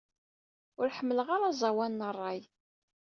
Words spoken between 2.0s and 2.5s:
n ṛṛay.